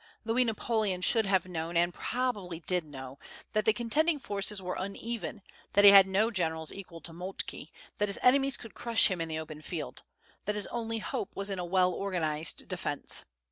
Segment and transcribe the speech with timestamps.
[0.25, 3.19] Louis Napoleon should have known, and probably did know,
[3.53, 5.43] that the contending forces were uneven;
[5.73, 7.67] that he had no generals equal to Moltke;
[7.99, 10.01] that his enemies could crush him in the open field;
[10.45, 13.25] that his only hope was in a well organized defence.